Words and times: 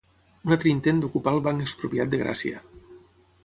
Un 0.47 0.53
altre 0.55 0.71
intent 0.75 1.03
d'ocupar 1.03 1.35
el 1.39 1.45
Banc 1.49 1.63
Expropiat' 1.67 2.13
de 2.15 2.23
Gràcia. 2.25 2.67